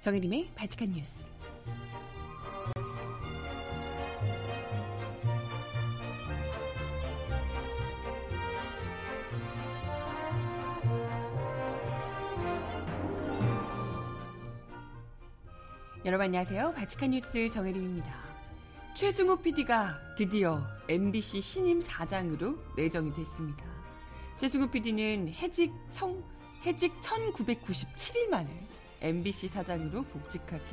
[0.00, 1.28] 정혜림의 바칙한 뉴스.
[16.06, 16.72] 여러분 안녕하세요.
[16.72, 18.24] 바칙한 뉴스 정혜림입니다.
[18.96, 23.66] 최승호 PD가 드디어 MBC 신임 사장으로 내정이 됐습니다.
[24.38, 26.24] 최승호 PD는 해직 청,
[26.64, 28.66] 해직 1997일 만에
[29.00, 30.64] MBC 사장으로 복직하게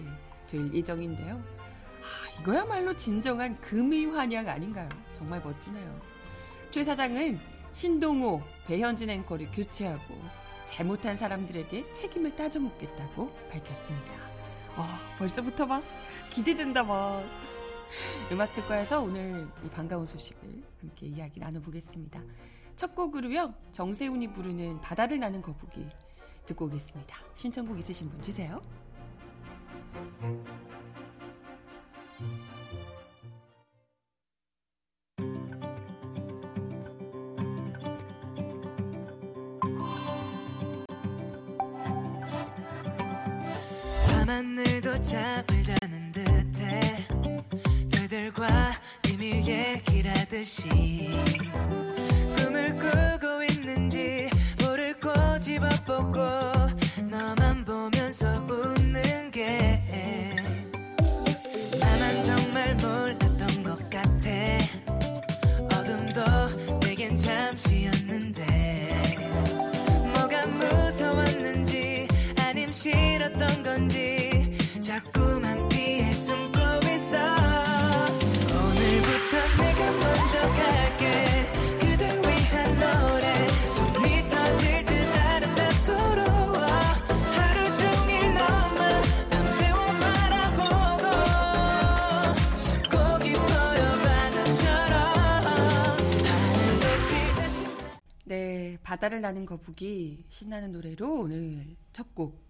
[0.47, 1.35] 될 예정인데요.
[1.35, 4.89] 아, 이거야말로 진정한 금의 환영 아닌가요?
[5.13, 6.01] 정말 멋지네요.
[6.71, 7.39] 최 사장은
[7.73, 10.19] 신동호, 배현진 앵커를 교체하고
[10.65, 14.13] 잘못한 사람들에게 책임을 따져 묻겠다고 밝혔습니다.
[14.77, 15.83] 와, 벌써부터 막
[16.29, 17.23] 기대된다 막.
[18.31, 22.21] 음악 듣고 해서 오늘 이 반가운 소식을 함께 이야기 나눠보겠습니다.
[22.75, 25.87] 첫 곡으로요, 정세훈이 부르는 바다를 나는 거북이
[26.47, 27.17] 듣고 오겠습니다.
[27.35, 28.59] 신청곡 있으신 분 주세요.
[44.07, 47.07] 밤하늘도 잠을 자는 듯해
[47.91, 48.71] 별들과
[49.03, 51.09] 비밀 얘기라듯이
[55.85, 56.19] 보고
[57.09, 58.76] 너만 보면서 웃
[98.87, 102.41] 바다를 나는 거북이 신나는 노래로 오늘 첫 곡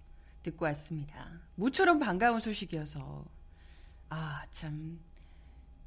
[0.43, 1.41] 듣고 왔습니다.
[1.55, 3.25] 모처럼 반가운 소식이어서
[4.09, 4.99] 아, 참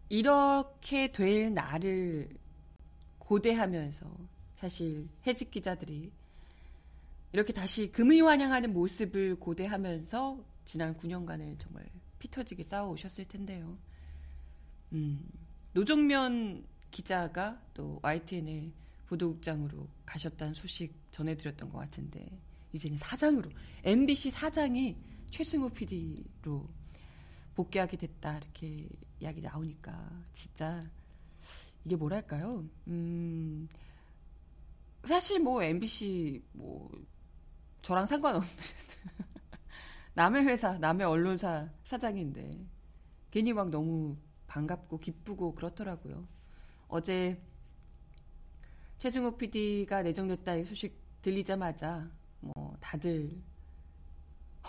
[0.09, 2.31] 이렇게 될 날을
[3.21, 4.12] 고대하면서
[4.56, 6.10] 사실 해직 기자들이
[7.33, 13.78] 이렇게 다시 금의 환영하는 모습을 고대하면서 지난 9년간을 정말 피터지게 싸워오셨을 텐데요.
[14.94, 15.25] 음,
[15.75, 18.80] 노정면 기자가 또 YTN의
[19.10, 22.41] 보도국장으로 가셨다는 소식 전해드렸던 것 같은데
[22.72, 23.50] 이제는 사장으로
[23.82, 24.97] MBC 사장이
[25.31, 26.69] 최승호 PD로
[27.54, 28.88] 복귀하게 됐다 이렇게
[29.19, 30.88] 이야기 나오니까 진짜
[31.84, 32.65] 이게 뭐랄까요?
[32.87, 33.69] 음
[35.04, 36.91] 사실 뭐 MBC 뭐
[37.82, 38.48] 저랑 상관없는
[40.15, 42.65] 남의 회사 남의 언론사 사장인데
[43.31, 44.16] 괜히 막 너무
[44.47, 46.28] 반갑고 기쁘고 그렇더라고요.
[46.88, 47.41] 어제
[49.00, 52.06] 최승호 PD가 내정됐다 이 소식 들리자마자
[52.41, 53.41] 뭐 다들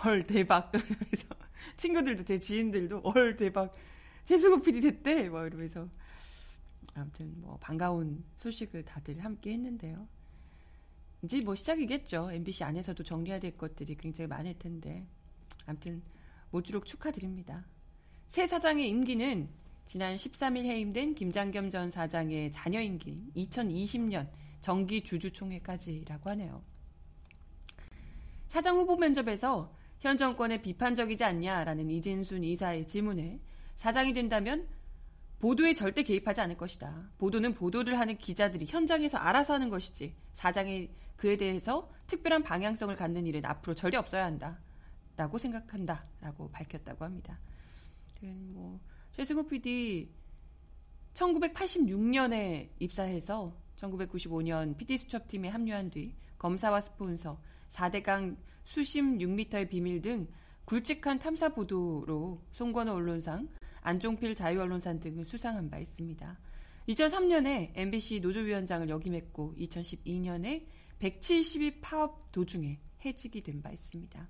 [0.02, 1.28] 헐 대박 이러면서
[1.76, 3.74] 친구들도 제 지인들도 헐 대박
[4.24, 5.86] 최승호 PD 됐대 뭐 이러면서
[6.94, 10.08] 아무튼 뭐 반가운 소식을 다들 함께 했는데요.
[11.22, 12.32] 이제 뭐 시작이겠죠.
[12.32, 15.06] MBC 안에서도 정리해야 될 것들이 굉장히 많을 텐데
[15.66, 16.02] 아무튼
[16.50, 17.66] 모쪼록 축하드립니다.
[18.28, 24.28] 새 사장의 임기는 지난 13일 해임된 김장겸 전 사장의 자녀 임기 2020년
[24.60, 26.62] 정기 주주총회까지라고 하네요.
[28.48, 33.40] 사장 후보 면접에서 현 정권에 비판적이지 않냐라는 이진순 이사의 질문에
[33.76, 34.68] 사장이 된다면
[35.38, 37.10] 보도에 절대 개입하지 않을 것이다.
[37.18, 43.44] 보도는 보도를 하는 기자들이 현장에서 알아서 하는 것이지 사장이 그에 대해서 특별한 방향성을 갖는 일은
[43.44, 44.58] 앞으로 절대 없어야 한다.
[45.16, 46.04] 라고 생각한다.
[46.20, 47.38] 라고 밝혔다고 합니다.
[48.20, 48.80] 뭐
[49.12, 50.08] 최승호 PD
[51.14, 57.38] 1986년에 입사해서 1995년 PD수첩팀에 합류한 뒤 검사와 스폰서,
[57.68, 60.26] 4대강 수심 6m의 비밀 등
[60.64, 63.48] 굵직한 탐사 보도로 송건호 언론상,
[63.82, 66.38] 안종필 자유언론상 등을 수상한 바 있습니다.
[66.88, 70.66] 2003년에 MBC 노조위원장을 역임했고 2012년에
[70.98, 74.28] 172 파업 도중에 해직이 된 바 있습니다.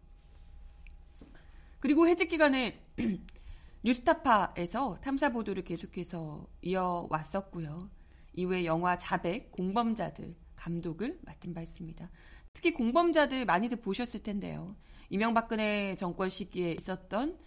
[1.81, 2.81] 그리고 해직 기간에
[3.85, 7.91] 뉴스타파에서 탐사 보도를 계속해서 이어왔었고요.
[8.35, 12.09] 이후에 영화 자백, 공범자들 감독을 맡은 바 있습니다.
[12.53, 14.77] 특히 공범자들 많이들 보셨을 텐데요.
[15.11, 17.39] 이명박근혜 정권 시기에 있었던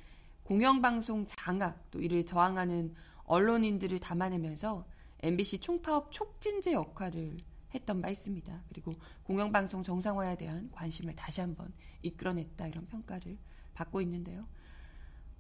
[0.44, 2.94] 공영방송 장악, 또 이를 저항하는
[3.24, 4.86] 언론인들을 담아내면서
[5.20, 7.38] MBC 총파업 촉진제 역할을
[7.74, 8.64] 했던 바 있습니다.
[8.68, 8.94] 그리고
[9.24, 11.74] 공영방송 정상화에 대한 관심을 다시 한번
[12.04, 13.38] 이끌어냈다 이런 평가를
[13.74, 14.46] 받고 있는데요.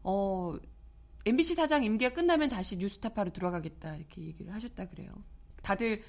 [0.01, 0.55] 어,
[1.25, 5.11] MBC 사장 임기가 끝나면 다시 뉴스타파로 들어가겠다 이렇게 얘기를 하셨다 그래요.
[5.63, 6.03] 다들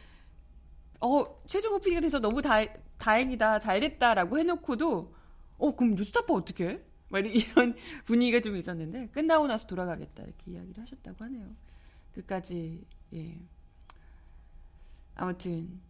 [1.00, 2.60] 어 최종호 PD가 돼서 너무 다,
[2.98, 5.14] 다행이다 잘됐다라고 해놓고도
[5.58, 6.80] 어 그럼 뉴스타파 어떻게 해?
[7.08, 7.74] 막 이런
[8.04, 11.54] 분위기가 좀 있었는데 끝나고 나서 돌아가겠다 이렇게 이야기를 하셨다고 하네요.
[12.14, 12.84] 끝까지
[13.14, 13.40] 예.
[15.14, 15.80] 아무튼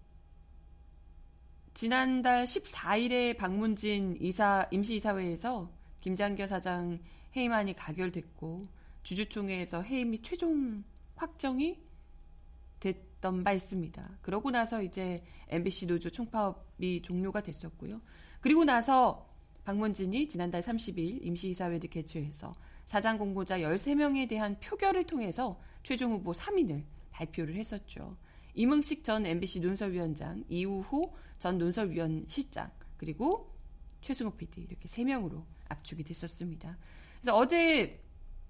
[1.75, 5.71] 지난달 14일에 박문진 이사 임시이사회에서
[6.01, 7.01] 김장겨 사장
[7.35, 8.67] 해임안이 가결됐고
[9.07, 10.83] 주주총회에서 해임이 최종
[11.15, 11.79] 확정이
[12.81, 14.19] 됐던 바 있습니다.
[14.21, 18.01] 그러고 나서 이제 MBC 노조 총파업이 종료가 됐었고요.
[18.41, 19.31] 그리고 나서
[19.63, 22.53] 박문진이 지난달 30일 임시이사회를 개최해서
[22.85, 26.83] 사장 공고자 13명에 대한 표결을 통해서 최종 후보 3인을
[27.13, 28.17] 발표를 했었죠.
[28.55, 33.55] 이문식 전 MBC 논설위원장, 이우호 전 논설위원 실장, 그리고
[34.01, 36.77] 최승호 PD 이렇게 3명으로 압축이 됐었습니다.
[37.21, 38.06] 그래서 어제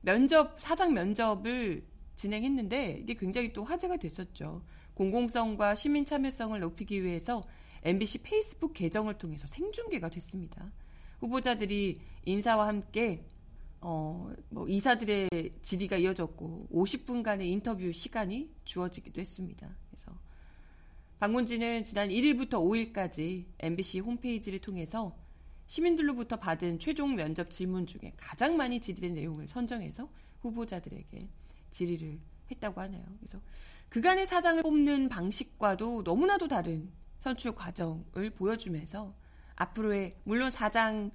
[0.06, 4.62] 면접, 사장 면접을 진행했는데 이게 굉장히 또 화제가 됐었죠.
[4.94, 7.44] 공공성과 시민 참여성을 높이기 위해서
[7.82, 10.70] MBC 페이스북 계정을 통해서 생중계가 됐습니다.
[11.18, 13.26] 후보자들이 인사와 함께
[13.80, 15.28] 어, 뭐 이사들의
[15.62, 19.76] 질의가 이어졌고 50분간의 인터뷰 시간이 주어지기도 했습니다.
[19.90, 20.12] 그래서
[21.18, 25.16] 박문진은 지난 1일부터 5일까지 MBC 홈페이지를 통해서
[25.66, 30.08] 시민들로부터 받은 최종 면접 질문 중에 가장 많이 질의된 내용을 선정해서
[30.40, 31.28] 후보자들에게
[31.70, 32.20] 질의를
[32.50, 33.04] 했다고 하네요.
[33.18, 33.40] 그래서
[33.88, 39.14] 그간의 사장을 뽑는 방식과도 너무나도 다른 선출 과정을 보여주면서
[39.56, 41.10] 앞으로의 물론 사장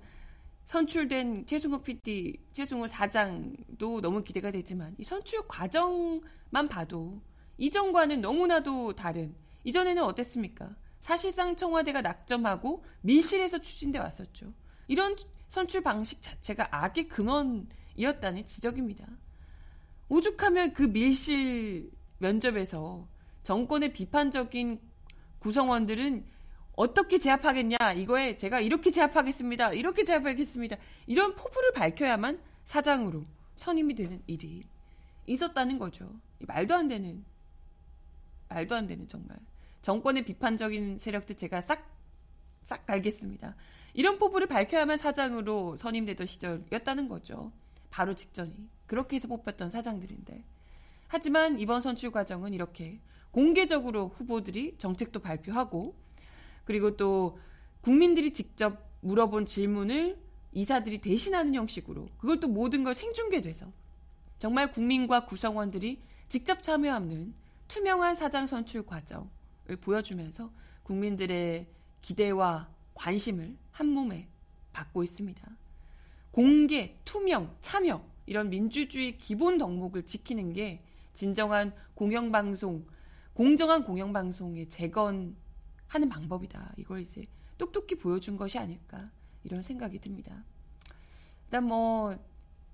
[0.66, 7.22] 선출된 최승호 PD, 최승호 사장도 너무 기대가 되지만 이 선출 과정만 봐도
[7.58, 10.76] 이전과는 너무나도 다른 이전에는 어땠습니까?
[11.02, 14.54] 사실상 청와대가 낙점하고 밀실에서 추진돼 왔었죠.
[14.88, 15.18] 이런
[15.50, 19.06] 선출 방식 자체가 악의 근원이었다는 지적입니다.
[20.08, 23.08] 오죽하면 그 밀실 면접에서
[23.44, 24.80] 정권의 비판적인
[25.40, 26.26] 구성원들은
[26.74, 29.74] 어떻게 제압하겠냐 이거에 제가 이렇게 제압하겠습니다.
[29.74, 30.78] 이렇게 제압하겠습니다.
[31.08, 33.26] 이런 포부를 밝혀야만 사장으로
[33.56, 34.68] 선임이 되는 일이
[35.26, 36.14] 있었다는 거죠.
[36.40, 37.26] 말도 안 되는
[38.50, 39.38] 말도 안 되는 정말
[39.82, 41.92] 정권의 비판적인 세력들 제가 싹
[42.72, 43.56] 싹 갈겠습니다.
[43.94, 47.52] 이런 포부를 밝혀야만 사장으로 선임되던 시절이었다는 거죠.
[47.90, 48.54] 바로 직전이
[48.88, 50.46] 그렇게 해서 뽑혔던 사장들인데
[51.10, 53.02] 하지만 이번 선출 과정은 이렇게
[53.32, 55.96] 공개적으로 후보들이 정책도 발표하고
[56.64, 57.38] 그리고 또
[57.82, 60.18] 국민들이 직접 물어본 질문을
[60.54, 63.72] 이사들이 대신하는 형식으로 그걸 또 모든 걸 생중계돼서
[64.40, 67.34] 정말 국민과 구성원들이 직접 참여하는
[67.68, 69.41] 투명한 사장 선출 과정을
[69.76, 70.52] 보여주면서
[70.84, 71.68] 국민들의
[72.02, 74.28] 기대와 관심을 한 몸에
[74.74, 75.50] 받고 있습니다.
[76.32, 80.84] 공개, 투명, 참여 이런 민주주의 기본 덕목을 지키는 게
[81.14, 82.86] 진정한 공영방송,
[83.34, 85.36] 공정한 공영방송의 재건
[85.88, 86.74] 하는 방법이다.
[86.78, 87.26] 이걸 이제
[87.58, 89.10] 똑똑히 보여준 것이 아닐까
[89.44, 90.44] 이런 생각이 듭니다.
[91.46, 92.18] 일단 뭐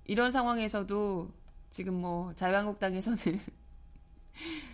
[0.04, 1.32] 이런 상황에서도
[1.70, 3.18] 지금 뭐 자유한국당에서는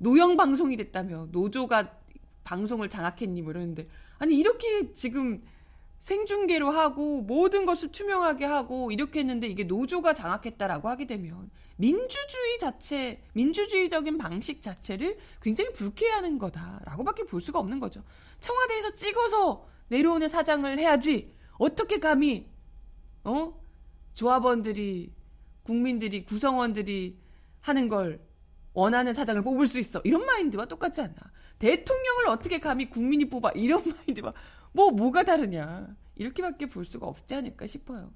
[0.00, 1.92] 노영 방송이 됐다며 노조가
[2.42, 3.86] 방송을 장악했니 뭐 이러는데
[4.18, 5.42] 아니 이렇게 지금
[5.98, 13.22] 생중계로 하고 모든 것을 투명하게 하고 이렇게 했는데 이게 노조가 장악했다라고 하게 되면 민주주의 자체,
[13.34, 18.02] 민주주의적인 방식 자체를 굉장히 불쾌하는 거다라고밖에 볼 수가 없는 거죠.
[18.40, 22.48] 청와대에서 찍어서 내려오는 사장을 해야지 어떻게 감히
[23.24, 23.60] 어
[24.14, 25.12] 조합원들이
[25.62, 27.18] 국민들이 구성원들이
[27.60, 28.29] 하는 걸
[28.72, 30.00] 원하는 사장을 뽑을 수 있어.
[30.04, 31.16] 이런 마인드와 똑같지 않나.
[31.58, 33.50] 대통령을 어떻게 감히 국민이 뽑아?
[33.56, 34.32] 이런 마인드와
[34.72, 35.94] 뭐 뭐가 다르냐.
[36.16, 38.12] 이렇게밖에 볼 수가 없지 않을까 싶어요.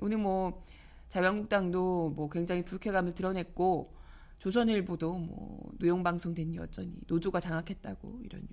[0.00, 0.64] 오늘 뭐
[1.08, 3.94] 자유한국당도 뭐 굉장히 불쾌감을 드러냈고
[4.38, 8.46] 조선일보도 뭐 노영방송 됐니 어쩌니 노조가 장악했다고 이런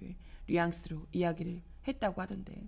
[0.47, 2.67] 뉘앙스로 이야기를 했다고 하던데.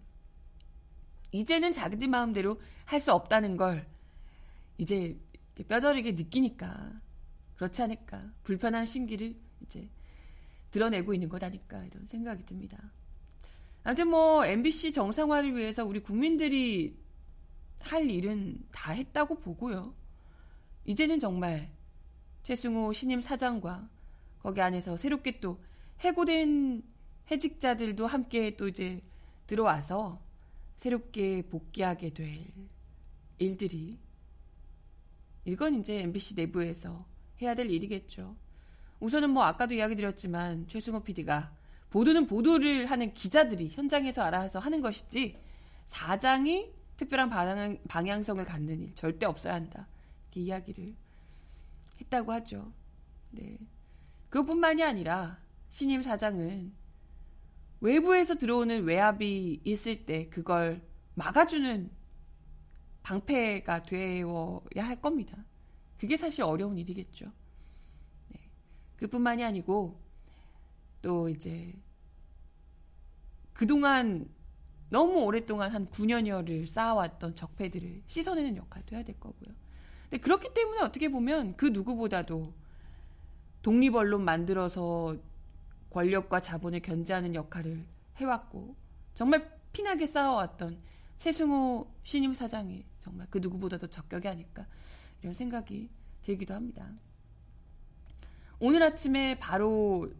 [1.31, 3.85] 이제는 자기들 마음대로 할 수 없다는 걸
[4.77, 5.19] 이제
[5.67, 6.91] 뼈저리게 느끼니까
[7.57, 9.89] 그렇지 않을까 불편한 심기를 이제
[10.71, 12.77] 드러내고 있는 것 아닐까 이런 생각이 듭니다.
[13.83, 16.97] 아무튼 뭐 MBC 정상화를 위해서 우리 국민들이
[17.79, 19.93] 할 일은 다 했다고 보고요.
[20.85, 21.69] 이제는 정말
[22.43, 23.89] 최승호 신임 사장과
[24.39, 25.61] 거기 안에서 새롭게 또
[25.99, 26.83] 해고된
[27.31, 29.01] 해직자들도 함께 또 이제
[29.47, 30.21] 들어와서
[30.77, 32.45] 새롭게 복귀하게 될
[33.39, 33.97] 일들이
[35.45, 37.05] 이건 이제 MBC 내부에서
[37.41, 38.35] 해야 될 일이겠죠.
[38.99, 41.51] 우선은 뭐 아까도 이야기 드렸지만 최승호 PD가
[41.89, 45.37] 보도는 보도를 하는 기자들이 현장에서 알아서 하는 것이지
[45.85, 49.87] 사장이 특별한 방향, 방향성을 갖는 일 절대 없어야 한다.
[50.25, 50.95] 이렇게 이야기를
[52.01, 52.71] 했다고 하죠.
[53.31, 53.57] 네.
[54.29, 55.39] 그것뿐만이 아니라
[55.69, 56.73] 신임 사장은
[57.79, 60.81] 외부에서 들어오는 외압이 있을 때 그걸
[61.13, 61.89] 막아주는
[63.03, 65.37] 방패가 되어야 할 겁니다.
[65.99, 67.31] 그게 사실 어려운 일이겠죠.
[68.29, 68.39] 네.
[68.97, 69.99] 그뿐만이 아니고
[71.01, 71.73] 또 이제
[73.53, 74.29] 그동안
[74.89, 79.53] 너무 오랫동안 한 9년여를 쌓아왔던 적폐들을 씻어내는 역할도 해야 될 거고요.
[80.03, 82.53] 근데 그렇기 때문에 어떻게 보면 그 누구보다도
[83.61, 85.17] 독립 언론 만들어서
[85.89, 87.85] 권력과 자본을 견제하는 역할을
[88.17, 88.75] 해왔고
[89.13, 90.79] 정말 피나게 쌓아왔던
[91.17, 94.65] 최승호 신임 사장이 정말 그 누구보다도 적격이 아닐까
[95.21, 95.89] 이런 생각이
[96.23, 96.93] 들기도 합니다.
[98.59, 100.11] 오늘 아침에 바로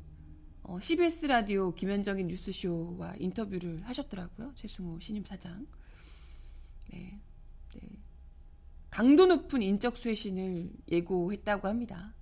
[0.64, 4.54] 어, CBS 라디오 김현정의 뉴스쇼와 인터뷰를 하셨더라고요.
[4.56, 5.66] 최승호 신임 사장.
[6.90, 7.20] 네,
[7.74, 7.82] 네.
[8.90, 12.14] 강도 높은 인적 쇄신을 예고했다고 합니다.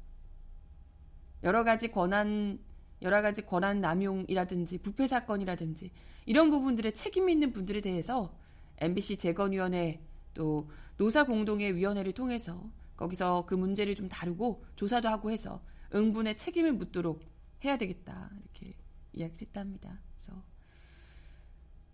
[1.44, 2.60] 여러 가지 권한
[3.02, 5.92] 여러 가지 권한 남용이라든지 부패 사건이라든지
[6.26, 8.36] 이런 부분들에 책임 있는 분들에 대해서
[8.78, 10.02] MBC 재건위원회
[10.36, 15.64] 또 노사 공동회 위원회를 통해서 거기서 그 문제를 좀 다루고 조사도 하고 해서
[15.96, 17.24] 응분의 책임을 묻도록
[17.64, 18.76] 해야 되겠다 이렇게
[19.14, 20.00] 이야기를 했답니다.
[20.14, 20.44] 그래서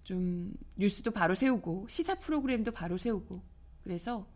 [0.03, 3.41] 좀 뉴스도 바로 세우고 시사 프로그램도 바로 세우고
[3.83, 4.27] 그래서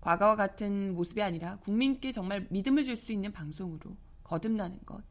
[0.00, 5.02] 과거와 같은 모습이 아니라 국민께 정말 믿음을 줄 수 있는 방송으로 거듭나는 것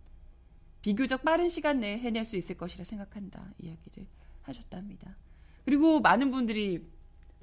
[0.81, 4.05] 비교적 빠른 시간 내에 해낼 수 있을 것이라 생각한다 이야기를
[4.41, 5.17] 하셨답니다.
[5.65, 6.85] 그리고 많은 분들이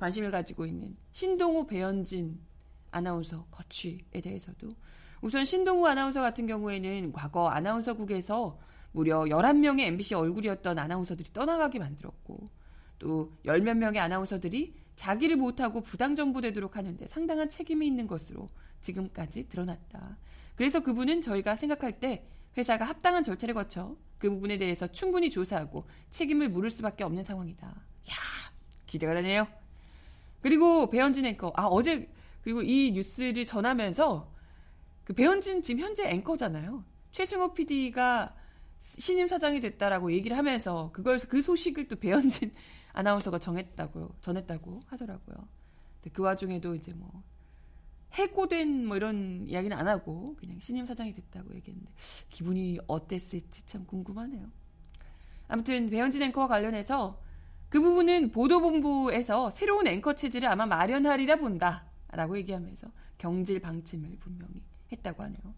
[0.01, 2.41] 관심을 가지고 있는 신동호 배현진
[2.91, 4.75] 아나운서 거취에 대해서도
[5.21, 8.59] 우선 신동우 아나운서 같은 경우에는 과거 아나운서국에서
[8.93, 12.49] 무려 11명의 MBC 얼굴이었던 아나운서들이 떠나가게 만들었고
[12.99, 18.49] 또 열 몇 명의 아나운서들이 자기를 못하고 부당정보되도록 하는데 상당한 책임이 있는 것으로
[18.81, 20.19] 지금까지 드러났다.
[20.57, 22.27] 그래서 그분은 저희가 생각할 때
[22.57, 27.67] 회사가 합당한 절차를 거쳐 그 부분에 대해서 충분히 조사하고 책임을 물을 수밖에 없는 상황이다.
[27.69, 28.15] 야
[28.87, 29.47] 기대가 되네요.
[30.41, 32.09] 그리고 배현진 앵커, 아, 어제,
[32.43, 34.33] 그리고 이 뉴스를 전하면서
[35.05, 36.85] 그 배현진 지금 현재 앵커잖아요.
[37.11, 38.35] 최승호 PD가
[38.81, 42.53] 신임 사장이 됐다라고 얘기를 하면서 그걸 그 소식을 또 배현진
[42.93, 45.37] 아나운서가 정했다고 전했다고 하더라고요.
[46.01, 47.23] 근데 그 와중에도 이제 뭐
[48.13, 51.93] 해고된 뭐 이런 이야기는 안 하고 그냥 신임 사장이 됐다고 얘기했는데
[52.31, 54.51] 기분이 어땠을지 참 궁금하네요.
[55.49, 57.21] 아무튼 배현진 앵커와 관련해서
[57.71, 65.55] 그 부분은 보도본부에서 새로운 앵커 체제를 아마 마련하리라 본다라고 얘기하면서 경질 방침을 분명히 했다고 하네요.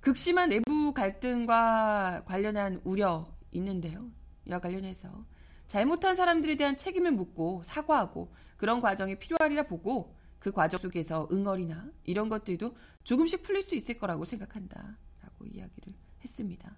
[0.00, 4.10] 극심한 내부 갈등과 관련한 우려 있는데요.
[4.46, 5.24] 이와 관련해서
[5.66, 12.28] 잘못한 사람들에 대한 책임을 묻고 사과하고 그런 과정이 필요하리라 보고 그 과정 속에서 응어리나 이런
[12.28, 14.98] 것들도 조금씩 풀릴 수 있을 거라고 생각한다.
[15.22, 16.76] 라고 이야기를 했습니다.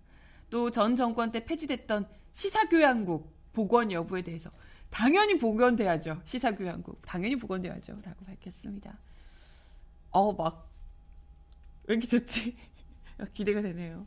[0.49, 4.53] 또 전 정권 때 폐지됐던 시사교양국 복원 여부에 대해서
[4.89, 6.23] 당연히 복원돼야죠.
[6.25, 7.03] 시사교양국.
[7.05, 8.01] 당연히 복원돼야죠.
[8.05, 8.97] 라고 밝혔습니다.
[10.13, 10.71] 어, 막,
[11.89, 12.57] 왜 이렇게 좋지?
[13.35, 14.07] 기대가 되네요.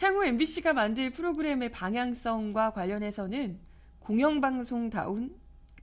[0.00, 3.58] 향후 MBC가 만들 프로그램의 방향성과 관련해서는
[4.00, 5.34] 공영방송다운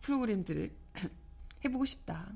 [0.01, 0.72] 프로그램들을
[1.65, 2.32] 해보고 싶다.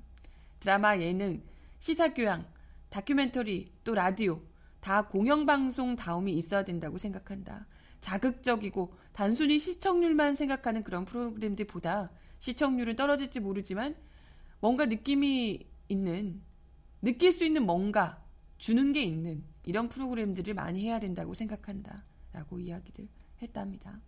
[0.59, 1.43] 드라마, 예능,
[1.79, 2.47] 시사교양,
[2.89, 4.41] 다큐멘터리, 또 라디오,
[4.79, 7.67] 다 공영방송다움이 있어야 된다고 생각한다.
[8.01, 13.95] 자극적이고 단순히 시청률만 생각하는 그런 프로그램들보다 시청률은 떨어질지 모르지만
[14.59, 16.41] 뭔가 느낌이 있는
[17.01, 18.23] 느낄 수 있는 뭔가
[18.57, 22.03] 주는 게 있는 이런 프로그램들을 많이 해야 된다고 생각한다.
[22.31, 23.07] 라고 이야기를
[23.41, 23.99] 했답니다.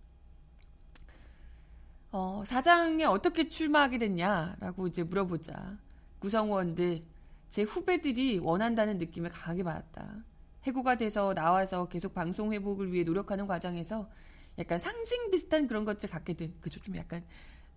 [2.12, 5.80] 어, 사장에 어떻게 출마하게 됐냐라고 이제 물어보자.
[6.20, 7.02] 구성원들,
[7.50, 10.24] 제 후배들이 원한다는 느낌을 강하게 받았다.
[10.64, 14.10] 해고가 돼서 나와서 계속 방송 회복을 위해 노력하는 과정에서
[14.58, 16.80] 약간 상징 비슷한 그런 것들 갖게 된, 그죠?
[16.82, 17.26] 좀 약간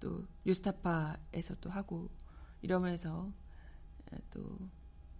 [0.00, 2.10] 또 뉴스타파에서 또 하고
[2.62, 3.32] 이러면서
[4.30, 4.58] 또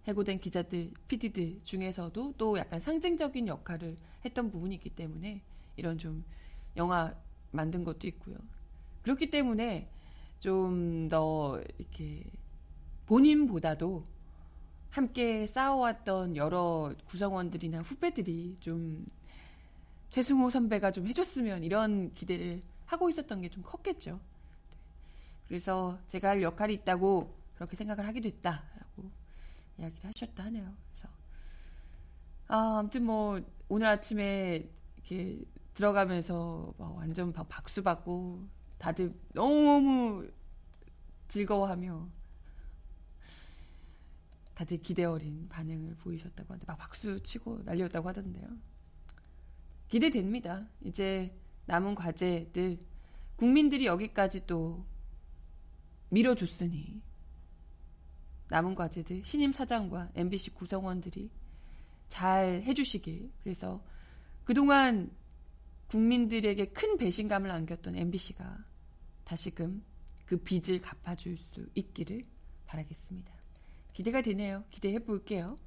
[0.07, 5.41] 해고된 기자들, PD들 중에서도 또 약간 상징적인 역할을 했던 부분이 있기 때문에
[5.77, 6.23] 이런 좀
[6.77, 7.15] 영화
[7.51, 8.37] 만든 것도 있고요.
[9.01, 9.89] 그렇기 때문에
[10.39, 12.23] 좀 더 이렇게
[13.05, 14.03] 본인보다도
[14.95, 19.05] 함께 싸워왔던 여러 구성원들이나 후배들이 좀
[20.09, 24.21] 최승호 선배가 좀 해줬으면 이런 기대를 하고 있었던 게 좀 컸겠죠.
[25.49, 29.11] 그래서 제가 할 역할이 있다고 그렇게 생각을 하게 됐다라고
[29.79, 30.73] 이야기를 하셨다 하네요.
[30.89, 31.09] 그래서
[32.47, 38.47] 아, 아무튼 뭐 오늘 아침에 이렇게 들어가면서 막 완전 박수 받고
[38.77, 40.25] 다들 너무
[41.27, 42.07] 즐거워하며
[44.55, 48.47] 다들 기대 어린 반응을 보이셨다고 하는데 막 박수 치고 난리였다고 하던데요.
[49.87, 50.67] 기대됩니다.
[50.81, 52.79] 이제 남은 과제들
[53.35, 54.85] 국민들이 여기까지 또
[56.09, 57.01] 밀어줬으니
[58.47, 61.29] 남은 과제들 신임 사장과 MBC 구성원들이
[62.07, 63.83] 잘 해주시길 그래서
[64.45, 65.11] 그동안
[65.87, 68.63] 국민들에게 큰 배신감을 안겼던 MBC가
[69.25, 69.83] 다시금
[70.25, 72.25] 그 빚을 갚아줄 수 있기를
[72.67, 73.34] 바라겠습니다.
[73.95, 74.65] 기대가 되네요.
[74.69, 75.57] 기대해 볼게요.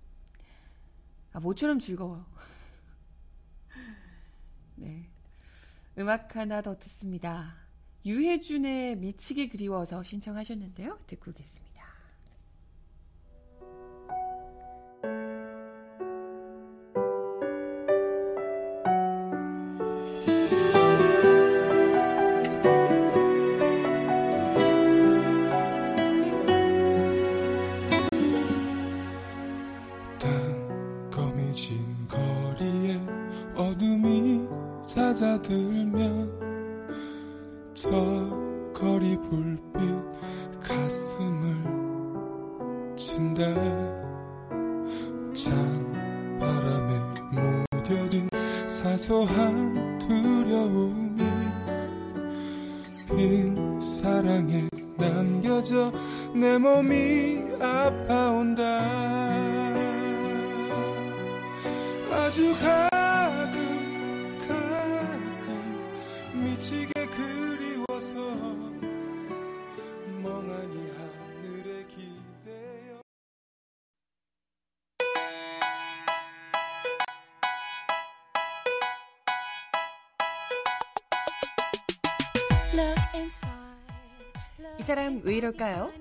[1.32, 2.26] 아, 모처럼 즐거워.
[4.76, 5.08] 네.
[5.97, 7.56] 음악 하나 더 듣습니다.
[8.04, 10.99] 유해준의 미치게 그리워서 신청하셨는데요.
[11.06, 11.67] 듣고 오겠습니다.
[39.80, 39.98] 이
[85.38, 85.92] 이럴까요?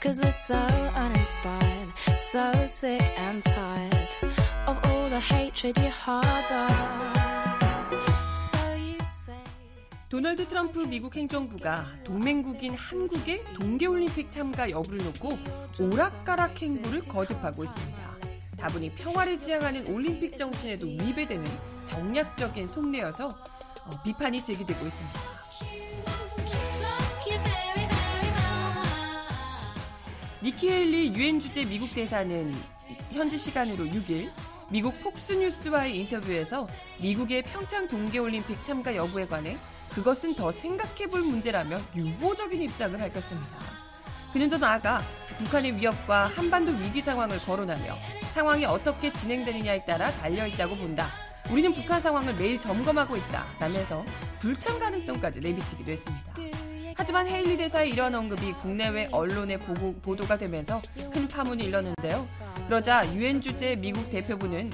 [0.00, 0.56] Cause we're so
[0.94, 4.08] uninspired, so sick and tired
[4.68, 6.68] of all the hatred you harbor.
[10.08, 15.38] 도널드 트럼프 미국 행정부가 동맹국인 한국의 동계올림픽 참가 여부를 놓고
[15.80, 18.16] 오락가락 행보를 거듭하고 있습니다.
[18.58, 21.44] 다분히 평화를 지향하는 올림픽 정신에도 위배되는
[21.84, 25.37] 정략적인 속내여서 어, 비판이 제기되고 있습니다.
[30.40, 32.54] 니키 헬리 유엔 주재 미국 대사는
[33.10, 34.30] 현지 시간으로 6일
[34.70, 36.68] 미국 폭스뉴스와의 인터뷰에서
[37.00, 39.56] 미국의 평창 동계올림픽 참가 여부에 관해
[39.92, 43.58] 그것은 더 생각해볼 문제라며 유보적인 입장을 밝혔습니다.
[44.32, 45.00] 그는 더 나아가
[45.38, 47.96] 북한의 위협과 한반도 위기 상황을 거론하며
[48.32, 51.08] 상황이 어떻게 진행되느냐에 따라 달려있다고 본다.
[51.50, 53.44] 우리는 북한 상황을 매일 점검하고 있다.
[53.58, 54.04] 라면서
[54.38, 56.67] 불참 가능성까지 내비치기도 했습니다.
[56.98, 60.82] 하지만 헤일리 대사의 이러한 언급이 국내외 언론의 보고, 보도가 되면서
[61.12, 62.26] 큰 파문이 일렀는데요.
[62.66, 64.68] 그러자 유엔 주재 미국 대표부는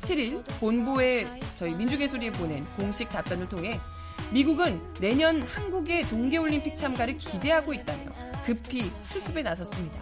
[0.00, 1.26] 7일 본부에
[1.56, 3.78] 저희 민주개소리에 보낸 공식 답변을 통해
[4.32, 8.12] 미국은 내년 한국의 동계올림픽 참가를 기대하고 있다며
[8.46, 10.00] 급히 수습에 나섰습니다.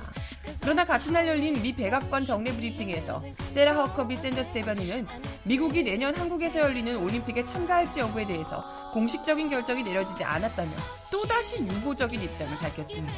[0.60, 3.22] 그러나 같은 날 열린 미 백악관 정례 브리핑에서
[3.54, 5.06] 세라 허커비 샌더스 대변인은
[5.46, 10.70] 미국이 내년 한국에서 열리는 올림픽에 참가할지 여부에 대해서 공식적인 결정이 내려지지 않았다며
[11.10, 13.14] 또다시 유보적인 입장을 밝혔습니다.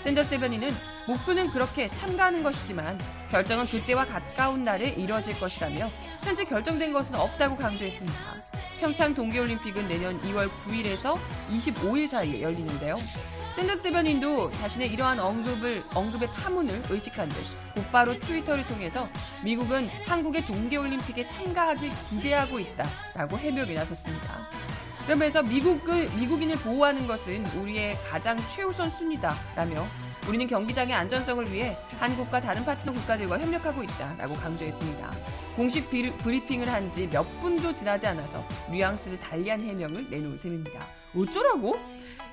[0.00, 0.70] 샌더스 대변인은
[1.06, 2.98] 목표는 그렇게 참가하는 것이지만
[3.30, 5.90] 결정은 그때와 가까운 날에 이뤄질 것이라며
[6.22, 8.18] 현재 결정된 것은 없다고 강조했습니다.
[8.80, 11.18] 평창 동계올림픽은 내년 2월 9일에서
[11.50, 12.98] 25일 사이에 열리는데요.
[13.54, 17.36] 샌더스 대변인도 자신의 이러한 언급을 언급의 파문을 의식한 듯
[17.74, 19.08] 곧바로 트위터를 통해서
[19.42, 24.48] 미국은 한국의 동계올림픽에 참가하길 기대하고 있다라고 해명에 나섰습니다.
[25.04, 29.86] 그러면서 미국을 미국인을 보호하는 것은 우리의 가장 최우선 순위다라며
[30.28, 35.10] 우리는 경기장의 안전성을 위해 한국과 다른 파트너 국가들과 협력하고 있다라고 강조했습니다.
[35.56, 40.86] 공식 브리핑을 한 지 몇 분도 지나지 않아서 뉘앙스를 달리한 해명을 내놓은 셈입니다.
[41.16, 41.78] 어쩌라고?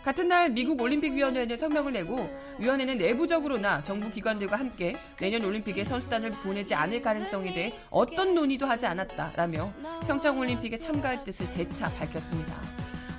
[0.06, 6.76] 같은 날 미국 올림픽위원회는 성명을 내고 위원회는 내부적으로나 정부 기관들과 함께 내년 올림픽에 선수단을 보내지
[6.76, 9.74] 않을 가능성에 대해 어떤 논의도 하지 않았다라며
[10.06, 12.54] 평창 올림픽에 참가할 뜻을 재차 밝혔습니다.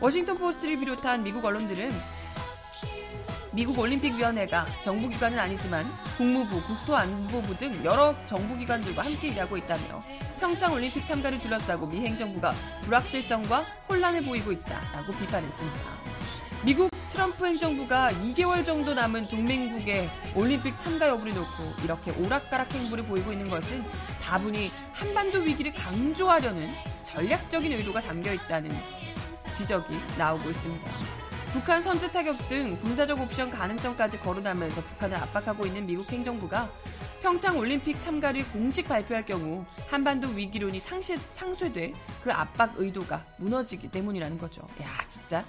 [0.01, 1.91] 워싱턴 포스트를 비롯한 미국 언론들은
[3.51, 10.01] 미국 올림픽위원회가 정부기관은 아니지만 국무부, 국토안보부 등 여러 정부기관들과 함께 일하고 있다며
[10.39, 16.16] 평창 올림픽 참가를 둘러싸고 미 행정부가 불확실성과 혼란을 보이고 있다라고 비판했습니다.
[16.65, 23.33] 미국 트럼프 행정부가 2개월 정도 남은 동맹국의 올림픽 참가 여부를 놓고 이렇게 오락가락 행보를 보이고
[23.33, 23.85] 있는 것은
[24.23, 26.69] 다분히 한반도 위기를 강조하려는
[27.05, 28.71] 전략적인 의도가 담겨 있다는
[29.55, 30.91] 지적이 나오고 있습니다.
[31.53, 36.69] 북한 선제 타격 등 군사적 옵션 가능성까지 거론하면서 북한을 압박하고 있는 미국 행정부가
[37.23, 44.37] 평창 올림픽 참가를 공식 발표할 경우 한반도 위기론이 상시, 상쇄돼 그 압박 의도가 무너지기 때문이라는
[44.37, 44.63] 거죠.
[44.83, 45.45] 야, 진짜.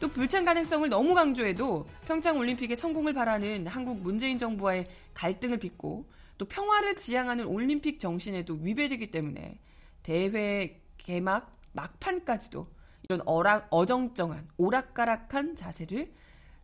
[0.00, 6.06] 또 불참 가능성을 너무 강조해도 평창 올림픽의 성공을 바라는 한국 문재인 정부와의 갈등을 빚고
[6.38, 9.60] 또 평화를 지향하는 올림픽 정신에도 위배되기 때문에
[10.02, 12.66] 대회 개막 막판까지도
[13.02, 16.10] 이런 어락, 어정쩡한 오락가락한 자세를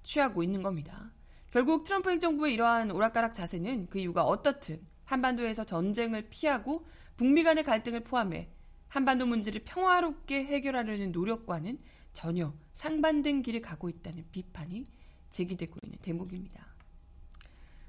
[0.03, 1.11] 취하고 있는 겁니다.
[1.51, 6.87] 결국 트럼프 행정부의 이러한 오락가락 자세는 그 이유가 어떻든 한반도에서 전쟁을 피하고
[7.19, 8.49] 북미 간의 갈등을 포함해
[8.89, 11.79] 한반도 문제를 평화롭게 해결하려는 노력과는
[12.17, 14.87] 전혀 상반된 길을 가고 있다는 비판이
[15.31, 16.67] 제기되고 있는 대목입니다.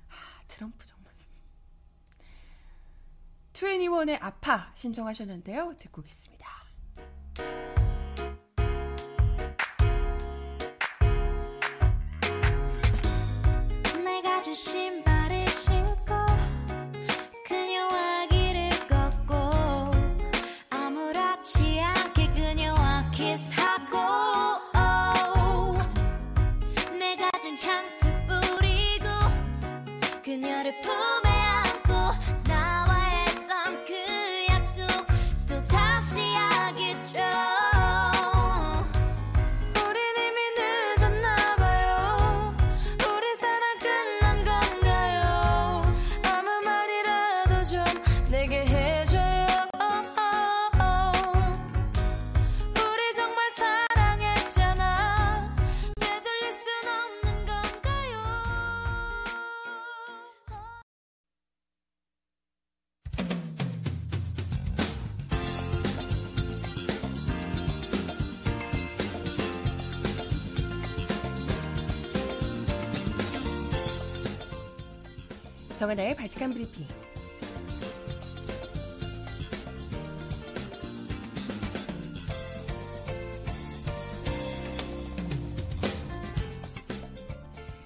[0.09, 1.13] 하, 트럼프 정말.
[3.53, 5.77] 2NE1의 아파 신청하셨는데요.
[5.79, 6.45] 듣고 오겠습니다.
[13.85, 15.16] 신발을 신고
[75.77, 76.87] 정하나의 발칙한 브리핑.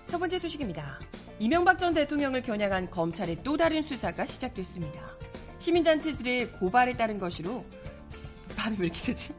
[0.08, 1.00] 첫 번째 소식입니다.
[1.40, 5.02] 이명박 전 대통령을 겨냥한 검찰의 또 다른 수사가 시작됐습니다.
[5.60, 7.66] 시민단체들의 고발에 따른 것으로
[8.56, 9.34] 발음을 이렇게 쓰지?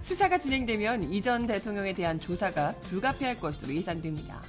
[0.00, 4.42] 수사가 진행되면 이 전 대통령에 대한 조사가 불가피할 것으로 예상됩니다.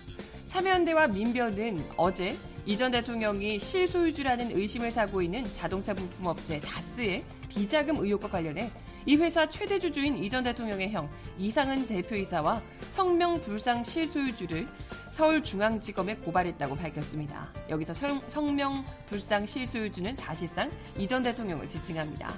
[0.47, 2.37] 참여연대와 민변은 어제
[2.69, 8.69] 이전 대통령이 실소유주라는 의심을 사고 있는 자동차 부품업체 다스의 비자금 의혹과 관련해
[9.07, 14.67] 이 회사 최대 주주인 이전 대통령의 형 이상은 대표이사와 성명 불상 실소유주를
[15.09, 17.51] 서울중앙지검에 고발했다고 밝혔습니다.
[17.71, 17.95] 여기서
[18.27, 22.31] 성명 불상 실소유주는 사실상 이전 대통령을 지칭합니다.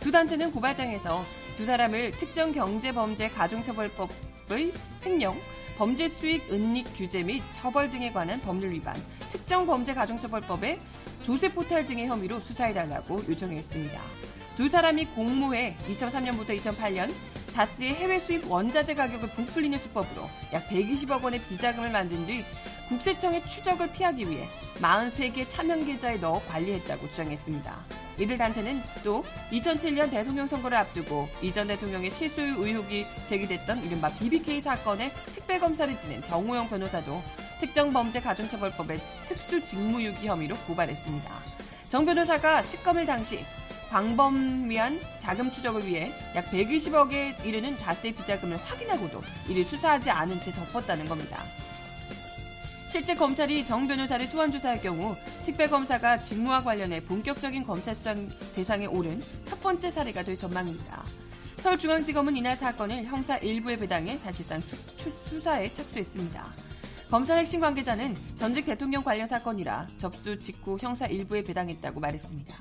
[0.00, 1.24] 두 단체는 고발장에서
[1.56, 4.74] 두 사람을 특정 경제범죄 가중처벌법의
[5.06, 5.40] 횡령,
[5.78, 8.96] 범죄 수익 은닉 규제 및 처벌 등에 관한 법률 위반,
[9.30, 10.80] 특정 범죄 가중처벌법에
[11.22, 14.00] 조세 포탈 등의 혐의로 수사해달라고 요청했습니다.
[14.56, 17.14] 두 사람이 공모해 2003년부터 2008년
[17.54, 22.44] 다스의 해외 수입 원자재 가격을 부풀리는 수법으로 약 120억 원의 비자금을 만든 뒤
[22.88, 24.48] 국세청의 추적을 피하기 위해
[24.80, 27.97] 43개 차명 계좌에 넣어 관리했다고 주장했습니다.
[28.18, 35.12] 이들 단체는 또 2007년 대통령 선거를 앞두고 이전 대통령의 실소유 의혹이 제기됐던 이른바 BBK 사건의
[35.34, 37.22] 특별검사를 지낸 정호영 변호사도
[37.60, 41.30] 특정 범죄 가중처벌법의 특수 직무유기 혐의로 고발했습니다.
[41.88, 43.44] 정 변호사가 특검을 당시
[43.90, 51.06] 광범위한 자금 추적을 위해 약 120억에 이르는 다스의 비자금을 확인하고도 이를 수사하지 않은 채 덮었다는
[51.06, 51.42] 겁니다.
[52.88, 58.14] 실제 검찰이 정 변호사를 소환 조사할 경우 특별 검사가 직무와 관련해 본격적인 검찰 수사
[58.54, 61.04] 대상에 오른 첫 번째 사례가 될 전망입니다.
[61.58, 64.74] 서울중앙지검은 이날 사건을 형사 일부에 배당해 사실상 수,
[65.26, 66.46] 수사에 착수했습니다.
[67.10, 72.56] 검찰 핵심 관계자는 전직 대통령 관련 사건이라 접수 직후 형사 일부에 배당했다고 말했습니다.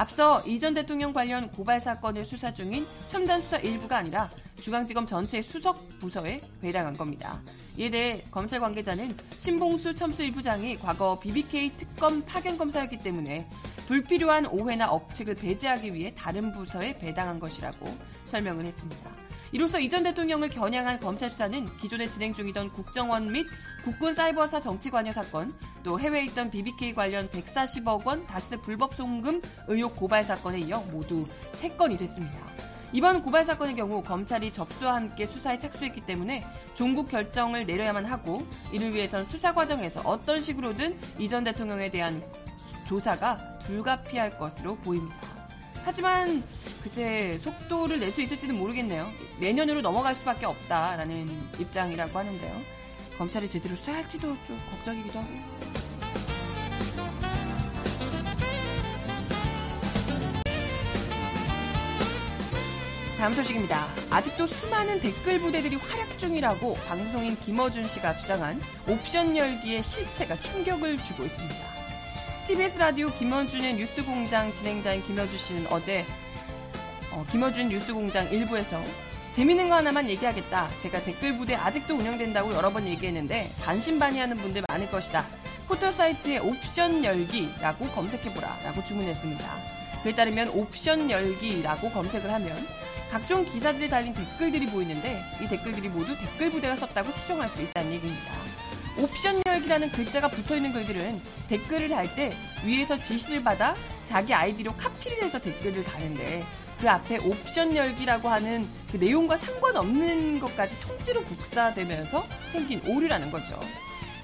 [0.00, 4.30] 앞서 이 전 대통령 관련 고발 사건을 수사 중인 첨단 수사 일부가 아니라
[4.62, 7.38] 중앙지검 전체 수석 부서에 배당한 겁니다.
[7.76, 13.46] 이에 대해 검찰 관계자는 신봉수 첨수 일부장이 과거 BBK 특검 파견 검사였기 때문에
[13.88, 17.86] 불필요한 오해나 억측을 배제하기 위해 다른 부서에 배당한 것이라고
[18.24, 19.29] 설명을 했습니다.
[19.52, 23.46] 이로써 이전 대통령을 겨냥한 검찰 수사는 기존에 진행 중이던 국정원 및
[23.84, 29.42] 국군 사이버사 정치 관여 사건, 또 해외에 있던 BBK 관련 140억 원 다스 불법 송금
[29.68, 32.38] 의혹 고발 사건에 이어 모두 3건이 됐습니다.
[32.92, 38.94] 이번 고발 사건의 경우 검찰이 접수와 함께 수사에 착수했기 때문에 종국 결정을 내려야만 하고 이를
[38.94, 42.22] 위해선 수사 과정에서 어떤 식으로든 이전 대통령에 대한
[42.86, 45.29] 조사가 불가피할 것으로 보입니다.
[45.84, 46.42] 하지만
[46.82, 49.12] 글쎄 속도를 낼 수 있을지는 모르겠네요.
[49.38, 52.62] 내년으로 넘어갈 수밖에 없다라는 입장이라고 하는데요.
[53.18, 55.28] 검찰이 제대로 수사할지도 좀 걱정이기도 하고.
[63.18, 63.86] 다음 소식입니다.
[64.08, 71.24] 아직도 수많은 댓글 부대들이 활약 중이라고 방송인 김어준 씨가 주장한 옵션 열기의 실체가 충격을 주고
[71.24, 71.69] 있습니다.
[72.46, 76.04] TBS 라디오 김어준의 뉴스공장 진행자인 김어준 씨는 어제
[77.12, 78.82] 어, 김어준 뉴스공장 일부에서
[79.32, 80.68] 재밌는 거 하나만 얘기하겠다.
[80.80, 85.24] 제가 댓글 부대 아직도 운영된다고 여러 번 얘기했는데 반신반의하는 분들 많을 것이다.
[85.68, 89.62] 포털 사이트에 옵션 열기라고 검색해보라 라고 주문했습니다.
[90.02, 92.66] 그에 따르면 옵션 열기라고 검색을 하면
[93.10, 98.32] 각종 기사들이 달린 댓글들이 보이는데 이 댓글들이 모두 댓글 부대가 썼다고 추정할 수 있다는 얘기입니다.
[98.98, 102.32] 옵션 열기라는 글자가 붙어 있는 글들은 댓글을 달 때
[102.64, 106.44] 위에서 지시를 받아 자기 아이디로 카피를 해서 댓글을 다는데
[106.80, 113.60] 그 앞에 옵션 열기라고 하는 그 내용과 상관없는 것까지 통째로 복사되면서 생긴 오류라는 거죠.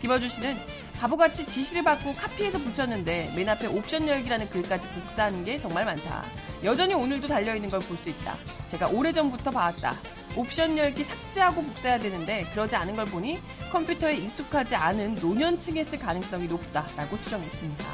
[0.00, 0.58] 김어준 씨는
[1.00, 6.24] 바보같이 지시를 받고 카피해서 붙였는데 맨 앞에 옵션 열기라는 글까지 복사하는 게 정말 많다.
[6.64, 8.34] 여전히 오늘도 달려있는 걸 볼 수 있다.
[8.68, 9.94] 제가 오래전부터 봐왔다.
[10.36, 13.38] 옵션 열기 삭제하고 복사해야 되는데 그러지 않은 걸 보니
[13.70, 17.84] 컴퓨터에 익숙하지 않은 노년층에 쓸 가능성이 높다라고 추정했습니다.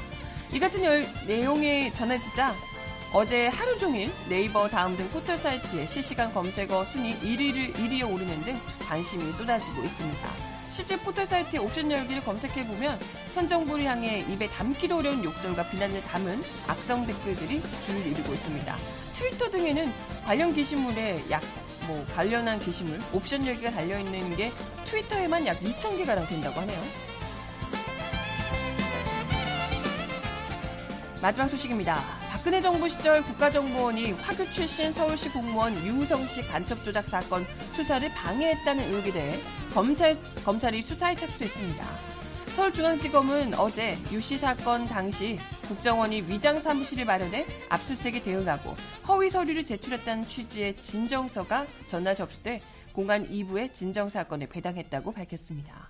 [0.52, 2.54] 이 같은 열, 내용이 전해지자
[3.12, 8.58] 어제 하루 종일 네이버 다음 등 포털 사이트에 실시간 검색어 순위 1위를 1위에 오르는 등
[8.88, 10.51] 관심이 쏟아지고 있습니다.
[10.72, 12.98] 실제 포털 사이트의 옵션 열기를 검색해보면
[13.34, 18.76] 현 정부를 향해 입에 담기도 어려운 욕설과 비난을 담은 악성 댓글들이 줄을 이루고 있습니다.
[19.12, 19.92] 트위터 등에는
[20.24, 21.42] 관련 게시물에 약,
[21.86, 24.50] 뭐, 관련한 게시물, 옵션 열기가 달려 있는 게
[24.86, 26.82] 트위터에만 약 2,000개가량 된다고 하네요.
[31.20, 32.02] 마지막 소식입니다.
[32.30, 38.88] 박근혜 정부 시절 국가정보원이 화교 출신 서울시 공무원 유우성 씨 간첩 조작 사건 수사를 방해했다는
[38.88, 39.38] 의혹에 대해
[39.74, 41.84] 검찰, 검찰이 수사에 착수했습니다.
[42.54, 48.76] 서울중앙지검은 어제 유씨 사건 당시 국정원이 위장 사무실을 마련해 압수수색에 대응하고
[49.08, 52.60] 허위 서류를 제출했다는 취지의 진정서가 전날 접수돼
[52.92, 55.88] 공안 2부의 진정 사건에 배당했다고 밝혔습니다.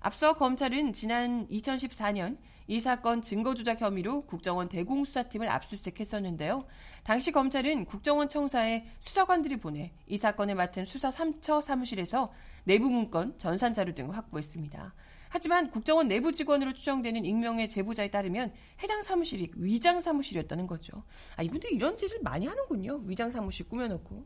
[0.00, 6.66] 앞서 검찰은 지난 2014년 이 사건 증거조작 혐의로 국정원 대공수사팀을 압수수색했었는데요.
[7.04, 12.30] 당시 검찰은 국정원 청사에 수사관들이 보내 이 사건을 맡은 수사 3처 사무실에서
[12.64, 14.94] 내부 문건, 전산 자료 등을 확보했습니다.
[15.28, 21.02] 하지만 국정원 내부 직원으로 추정되는 익명의 제보자에 따르면 해당 사무실이 위장 사무실이었다는 거죠.
[21.36, 23.02] 아, 이분들 이런 짓을 많이 하는군요.
[23.04, 24.24] 위장 사무실 꾸며놓고.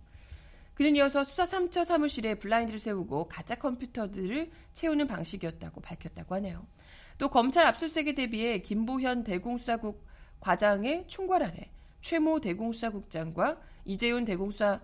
[0.74, 6.66] 그는 이어서 수사 3처 사무실에 블라인드를 세우고 가짜 컴퓨터들을 채우는 방식이었다고 밝혔다고 하네요.
[7.16, 10.06] 또 검찰 압수수색에 대비해 김보현 대공수사국
[10.40, 11.70] 과장의 총괄 아래
[12.00, 14.80] 최모 대공수사국장과 이재훈 대공수사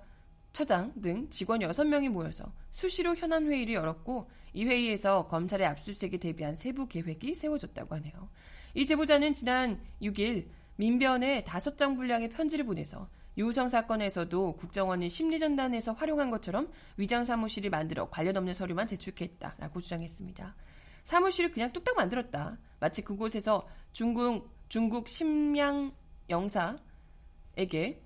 [0.54, 6.86] 처장 등 직원 6명이 모여서 수시로 현안 회의를 열었고 이 회의에서 검찰의 압수수색에 대비한 세부
[6.86, 8.30] 계획이 세워졌다고 하네요.
[8.72, 16.70] 이 제보자는 지난 6일 민변에 5장 분량의 편지를 보내서 유우성 사건에서도 국정원이 심리전단에서 활용한 것처럼
[16.96, 20.54] 위장 사무실을 만들어 관련 없는 서류만 제출했다라고 주장했습니다.
[21.02, 22.58] 사무실을 그냥 뚝딱 만들었다.
[22.78, 25.92] 마치 그곳에서 중국 중국 심양
[26.30, 28.02] 영사에게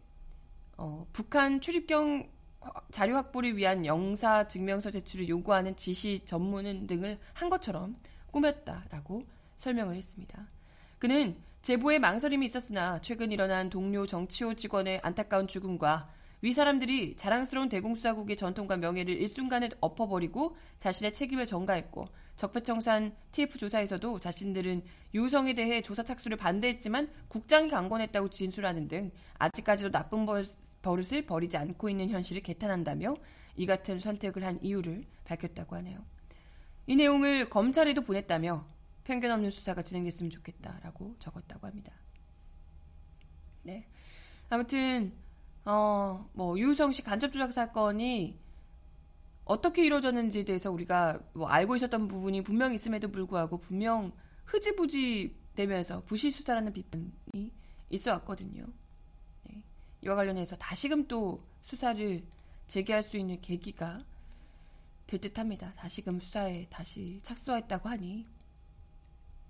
[0.78, 2.37] 어, 북한 출입경
[2.90, 7.96] 자료 확보를 위한 영사 증명서 제출을 요구하는 지시 전문 등을 한 것처럼
[8.30, 9.22] 꾸몄다라고
[9.56, 10.46] 설명을 했습니다.
[10.98, 16.08] 그는 제보에 망설임이 있었으나 최근 일어난 동료 정치호 직원의 안타까운 죽음과
[16.40, 24.84] 위 사람들이 자랑스러운 대공수사국의 전통과 명예를 일순간에 엎어버리고 자신의 책임을 전가했고 적폐청산 TF 조사에서도 자신들은
[25.14, 30.24] 유성에 대해 조사 착수를 반대했지만 국장이 강권했다고 진술하는 등 아직까지도 나쁜
[30.88, 33.14] 버릇을 버리지 않고 있는 현실을 개탄한다며
[33.56, 36.02] 이 같은 선택을 한 이유를 밝혔다고 하네요.
[36.86, 38.64] 이 내용을 검찰에도 보냈다며
[39.04, 41.92] 편견 없는 수사가 진행됐으면 좋겠다라고 적었다고 합니다.
[43.64, 43.86] 네.
[44.48, 45.12] 아무튼
[45.66, 48.38] 어, 뭐 유성 씨 간접 조작 사건이
[49.44, 54.12] 어떻게 이루어졌는지에 대해서 우리가 뭐 알고 있었던 부분이 분명 있음에도 불구하고 분명
[54.46, 57.52] 흐지부지 되면서 부실 수사라는 비판이
[57.90, 58.64] 있어 왔거든요.
[60.00, 60.06] 네.
[60.06, 62.24] 이와 관련해서 다시금 또 수사를
[62.66, 64.04] 재개할 수 있는 계기가
[65.06, 65.72] 될 듯합니다.
[65.74, 68.24] 다시금 수사에 다시 착수했다고 하니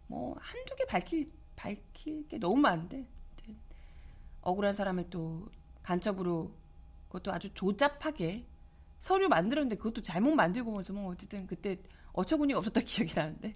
[0.07, 3.07] 뭐 한두 개 밝힐 밝힐 게 너무 많은데
[4.43, 5.49] 억울한 사람을 또
[5.83, 6.53] 간첩으로
[7.09, 8.47] 그것도 아주 조잡하게
[9.01, 11.79] 서류 만들었는데 그것도 잘못 만들고 뭐서 뭐 어쨌든 그때
[12.13, 13.55] 어처구니 없었던 기억이 나는데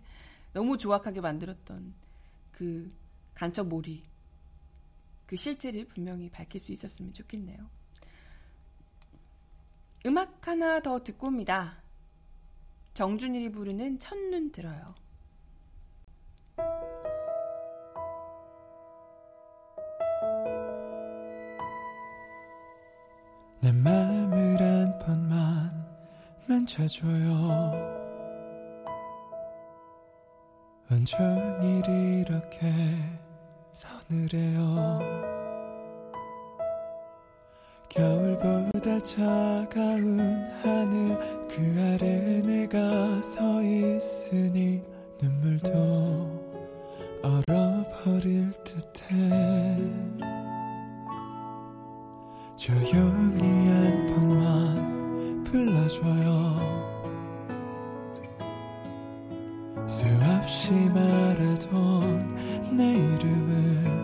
[0.52, 1.94] 너무 조악하게 만들었던
[2.50, 2.90] 그
[3.34, 4.02] 간첩 몰이
[5.32, 7.56] 그 실체를 분명히 밝힐 수 있었으면 좋겠네요.
[10.04, 11.78] 음악 하나 더 듣고 옵니다.
[12.92, 14.84] 정준일이 부르는 첫눈 들어요.
[23.62, 25.86] 내 맘을 한 번만
[26.46, 27.72] 만져줘요
[30.90, 31.88] 온종일
[32.20, 33.31] 이렇게
[34.12, 34.98] 서늘해요.
[37.88, 40.20] 겨울보다 차가운
[40.62, 42.78] 하늘 그 아래 내가
[43.22, 44.82] 서 있으니
[45.20, 45.72] 눈물도
[47.22, 49.78] 얼어버릴 듯해.
[52.56, 56.82] 조용히 한 번만 불러줘요.
[59.86, 62.32] 수없이 말하던
[62.76, 64.01] 내 이름을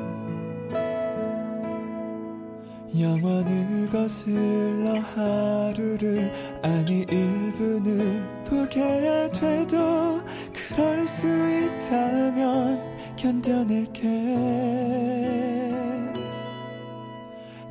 [3.01, 6.33] 영원을 거슬러 하루를
[6.63, 10.21] 아니 1분을 보게 돼도
[10.53, 12.81] 그럴 수 있다면
[13.17, 14.99] 견뎌낼게.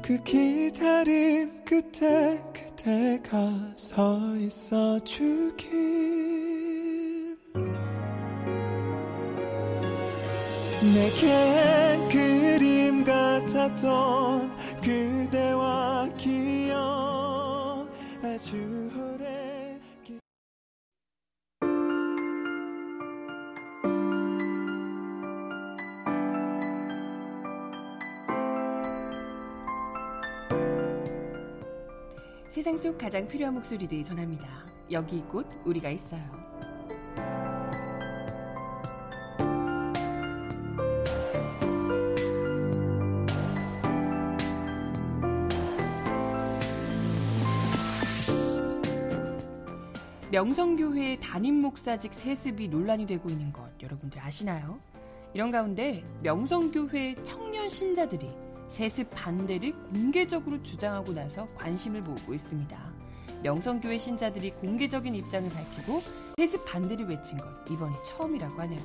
[0.08, 5.68] 그 기다림 끝에 그대가 서 있어 주길
[10.82, 14.57] 내겐 그림 같았던
[14.88, 16.78] 그대와 기억
[18.24, 19.78] 아주 오래
[32.50, 34.48] 세상 속 가장 필요한 목소리를 전합니다.
[34.90, 36.57] 여기 곧 우리가 있어요.
[50.38, 54.78] 명성교회 담임 목사직 세습이 논란이 되고 있는 것 여러분들 아시나요?
[55.34, 58.30] 이런 가운데 명성교회 청년 신자들이
[58.68, 62.80] 세습 반대를 공개적으로 주장하고 나서 관심을 모으고 있습니다.
[63.42, 66.04] 명성교회 신자들이 공개적인 입장을 밝히고
[66.38, 68.80] 세습 반대를 외친 것 이번이 처음이라고 하네요.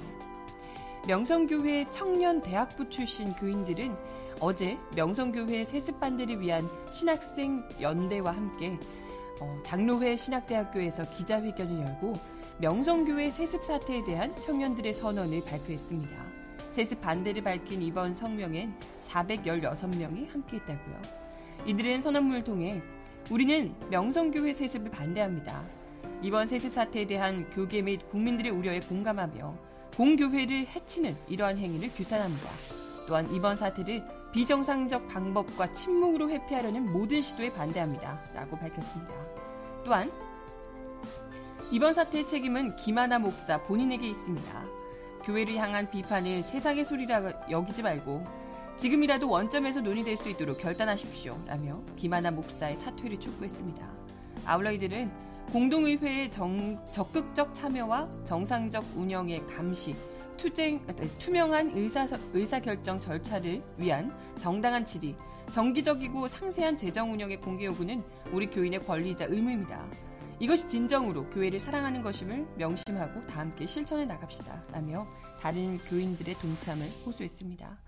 [1.07, 3.95] 명성교회 청년 대학부 출신 교인들은
[4.41, 8.79] 어제 명성교회 세습 반대를 위한 신학생 연대와 함께
[9.43, 12.13] 어, 장로회 신학대학교에서 기자회견을 열고
[12.59, 16.17] 명성교회 세습 사태에 대한 청년들의 선언을 발표했습니다.
[16.71, 21.03] 세습 반대를 밝힌 이번 성명엔 416명이 함께했다고요.
[21.67, 22.81] 이들은 선언문을 통해
[23.31, 25.65] 우리는 명성교회 세습을 반대합니다.
[26.23, 29.55] 이번 세습 사태에 대한 교계 및 국민들의 우려에 공감하며
[29.97, 32.49] 공교회를 해치는 이러한 행위를 규탄합니다.
[33.09, 38.19] 또한 이번 사태를 비정상적 방법과 침묵으로 회피하려는 모든 시도에 반대합니다.
[38.35, 39.15] 라고 밝혔습니다.
[39.85, 40.11] 또한
[41.71, 44.65] 이번 사태의 책임은 김하나 목사 본인에게 있습니다.
[45.25, 48.25] 교회를 향한 비판을 세상의 소리라 여기지 말고
[48.79, 51.39] 지금이라도 원점에서 논의될 수 있도록 결단하십시오.
[51.47, 53.87] 라며 김하나 목사의 사퇴를 촉구했습니다.
[54.47, 55.11] 아울러 이들은
[55.53, 59.95] 공동의회의 정, 적극적 참여와 정상적 운영의 감시,
[60.43, 60.85] 투쟁,
[61.21, 65.15] 투명한 의사, 의사결정 절차를 위한 정당한 질의,
[65.53, 68.03] 정기적이고 상세한 재정 운영의 공개 요구는
[68.33, 69.87] 우리 교인의 권리이자 의무입니다.
[70.41, 74.65] 이것이 진정으로 교회를 사랑하는 것임을 명심하고 다 함께 실천해 나갑시다.
[74.73, 75.07] 라며
[75.39, 77.79] 다른 교인들의 동참을 호소했습니다.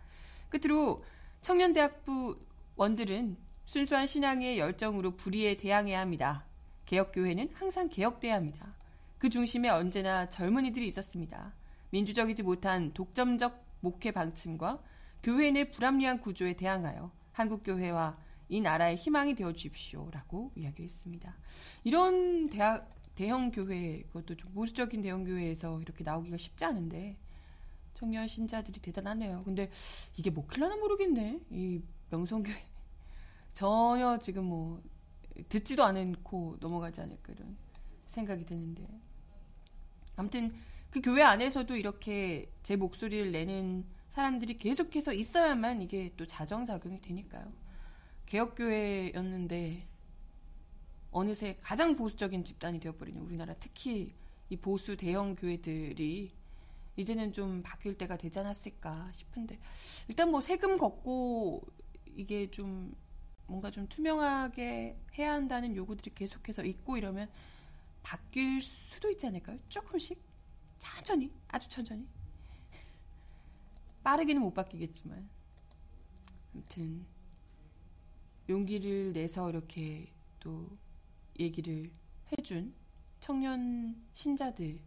[0.48, 1.02] 끝으로
[1.40, 2.38] 청년대학부
[2.76, 6.44] 원들은 순수한 신앙의 열정으로 불의에 대항해야 합니다.
[6.86, 8.76] 개혁교회는 항상 개혁돼야 합니다.
[9.18, 11.52] 그 중심에 언제나 젊은이들이 있었습니다.
[11.94, 14.82] 민주적이지 못한 독점적 목회 방침과
[15.22, 21.36] 교회 내 불합리한 구조에 대항하여 한국교회와 이 나라의 희망이 되어 주십시오라고 이야기했습니다.
[21.84, 27.16] 이런 대학 대형 교회 그것도 좀 보수적인 대형 교회에서 이렇게 나오기가 쉽지 않은데
[27.94, 29.44] 청년 신자들이 대단하네요.
[29.44, 29.70] 근데
[30.16, 31.42] 이게 먹힐려나 모르겠네.
[31.50, 31.80] 이
[32.10, 32.60] 명성교회
[33.54, 34.82] 전혀 지금 뭐
[35.48, 37.56] 듣지도 않고 넘어가지 않을까 이런
[38.08, 38.84] 생각이 드는데
[40.16, 40.52] 아무튼
[40.94, 47.52] 그 교회 안에서도 이렇게 제 목소리를 내는 사람들이 계속해서 있어야만 이게 또 자정작용이 되니까요.
[48.26, 49.88] 개혁교회였는데
[51.10, 54.14] 어느새 가장 보수적인 집단이 되어버리는 우리나라 특히
[54.48, 56.30] 이 보수 대형 교회들이
[56.94, 59.58] 이제는 좀 바뀔 때가 되지 않았을까 싶은데
[60.06, 61.66] 일단 뭐 세금 걷고
[62.14, 62.94] 이게 좀
[63.48, 67.28] 뭔가 좀 투명하게 해야 한다는 요구들이 계속해서 있고 이러면
[68.04, 69.58] 바뀔 수도 있지 않을까요?
[69.68, 70.33] 조금씩
[70.78, 72.06] 천천히 아주 천천히
[74.02, 75.28] 빠르게는 못 바뀌겠지만
[76.54, 77.06] 아무튼
[78.48, 80.76] 용기를 내서 이렇게 또
[81.38, 81.90] 얘기를
[82.32, 82.74] 해준
[83.20, 84.78] 청년 신자들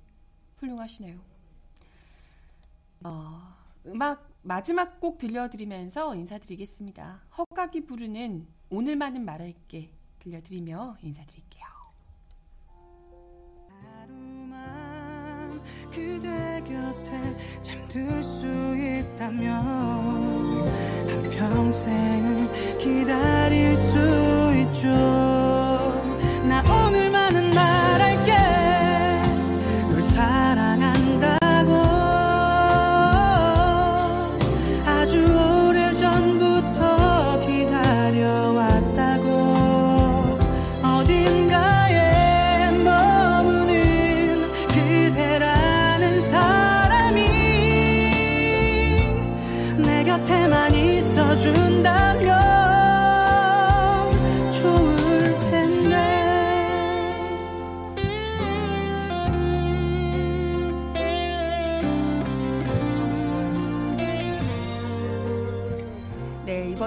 [0.57, 1.19] 훌륭하시네요.
[3.03, 7.21] 어, 음악 마지막 곡 들려드리면서 인사드리겠습니다.
[7.37, 11.76] 헛각이 부르는 오늘만은 말할게 들려드리며 인사드릴게요.
[15.91, 20.67] 그대 곁에 잠들 수 있다면
[21.09, 23.97] 한평생을 기다릴 수
[24.61, 25.66] 있죠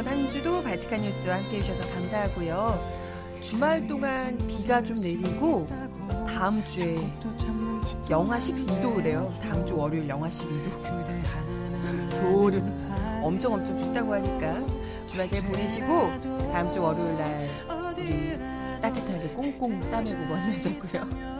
[0.05, 3.01] 발칙한 뉴스와 함께 해주셔서 감사하고요.
[3.43, 5.67] 주말 동안 비가 좀 내리고
[6.27, 6.97] 다음 주에
[8.09, 9.31] 영하 12도래요.
[9.43, 12.11] 다음 주 월요일 영하 12도.
[12.11, 14.67] 소름 엄청 엄청 춥다고 하니까
[15.07, 15.87] 주말 잘 보내시고
[16.53, 17.49] 다음 주 월요일 날
[17.93, 18.39] 우리
[18.81, 21.40] 따뜻하게 꽁꽁 싸매고 만나자고요.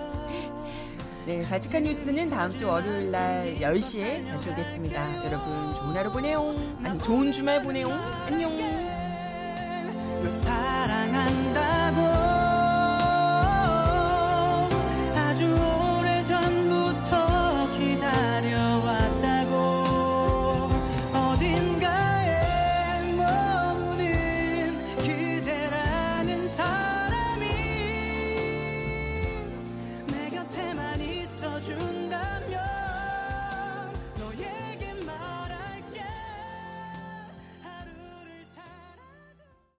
[1.31, 5.27] 네, 바칙한 뉴스는 다음 주 월요일 날 10시에 다시 오겠습니다.
[5.27, 6.57] 여러분 좋은 하루 보내요.
[6.83, 7.87] 아니 좋은 주말 보내요.
[8.27, 8.80] 안녕.